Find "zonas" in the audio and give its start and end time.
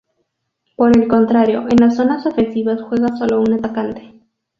1.97-2.25